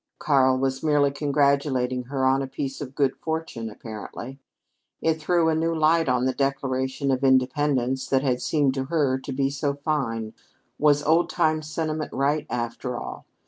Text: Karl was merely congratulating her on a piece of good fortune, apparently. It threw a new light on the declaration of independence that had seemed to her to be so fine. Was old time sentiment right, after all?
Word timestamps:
Karl 0.17 0.57
was 0.57 0.81
merely 0.81 1.11
congratulating 1.11 2.05
her 2.05 2.25
on 2.25 2.41
a 2.41 2.47
piece 2.47 2.81
of 2.81 2.95
good 2.95 3.15
fortune, 3.17 3.69
apparently. 3.69 4.39
It 4.99 5.21
threw 5.21 5.47
a 5.47 5.53
new 5.53 5.75
light 5.75 6.09
on 6.09 6.25
the 6.25 6.33
declaration 6.33 7.11
of 7.11 7.23
independence 7.23 8.07
that 8.07 8.23
had 8.23 8.41
seemed 8.41 8.73
to 8.73 8.85
her 8.85 9.19
to 9.19 9.31
be 9.31 9.51
so 9.51 9.75
fine. 9.75 10.33
Was 10.79 11.03
old 11.03 11.29
time 11.29 11.61
sentiment 11.61 12.11
right, 12.13 12.47
after 12.49 12.97
all? 12.97 13.25